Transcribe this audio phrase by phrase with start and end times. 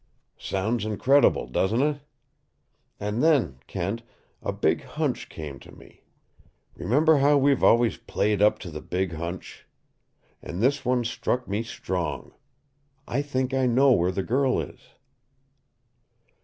[0.39, 1.99] Sounds incredible, doesn't it?
[2.99, 4.01] And then, Kent,
[4.41, 6.05] the big hunch came to me.
[6.75, 9.67] Remember how we've always played up to the big hunch?
[10.41, 12.33] And this one struck me strong.
[13.07, 14.79] I think I know where the girl is."